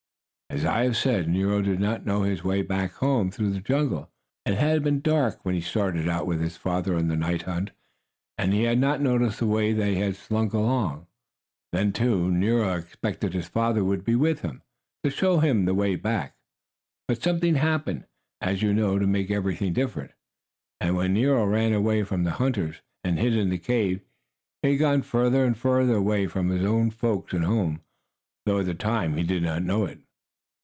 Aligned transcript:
As 0.53 0.65
I 0.65 0.83
have 0.83 0.97
said, 0.97 1.29
Nero 1.29 1.61
did 1.61 1.79
not 1.79 2.05
know 2.05 2.23
his 2.23 2.43
way 2.43 2.61
back 2.61 2.91
home 2.95 3.31
through 3.31 3.51
the 3.51 3.61
jungle. 3.61 4.11
It 4.45 4.55
had 4.55 4.83
been 4.83 4.99
dark 4.99 5.45
when 5.45 5.55
he 5.55 5.61
started 5.61 6.09
out 6.09 6.27
with 6.27 6.41
his 6.41 6.57
father 6.57 6.93
on 6.97 7.07
the 7.07 7.15
night 7.15 7.43
hunt, 7.43 7.71
and 8.37 8.51
he 8.53 8.63
had 8.63 8.77
not 8.77 8.99
noticed 8.99 9.39
the 9.39 9.47
way 9.47 9.71
they 9.71 9.95
had 9.95 10.17
slunk 10.17 10.51
along. 10.51 11.07
Then, 11.71 11.93
too, 11.93 12.29
Nero 12.29 12.73
expected 12.75 13.33
his 13.33 13.47
father 13.47 13.85
would 13.85 14.03
be 14.03 14.17
with 14.17 14.41
him 14.41 14.61
to 15.05 15.09
show 15.09 15.39
him 15.39 15.63
the 15.63 15.73
way 15.73 15.95
back. 15.95 16.35
But 17.07 17.23
something 17.23 17.55
had 17.55 17.63
happened, 17.63 18.05
as 18.41 18.61
you 18.61 18.73
know, 18.73 18.99
to 18.99 19.07
make 19.07 19.31
everything 19.31 19.71
different. 19.71 20.11
And 20.81 20.97
when 20.97 21.13
Nero 21.13 21.45
ran 21.45 21.71
away 21.71 22.03
from 22.03 22.25
the 22.25 22.31
hunters, 22.31 22.81
and 23.05 23.17
hid 23.17 23.37
in 23.37 23.47
the 23.51 23.57
cave, 23.57 24.01
he 24.61 24.71
had 24.71 24.79
gone 24.79 25.01
farther 25.03 25.45
and 25.45 25.57
farther 25.57 25.95
away 25.95 26.27
from 26.27 26.49
his 26.49 26.65
own 26.65 26.91
folks 26.91 27.31
and 27.31 27.45
home, 27.45 27.79
though, 28.45 28.59
at 28.59 28.65
the 28.65 28.73
time, 28.73 29.15
he 29.15 29.23
did 29.23 29.43
not 29.43 29.63
know 29.63 29.85
it. 29.85 29.99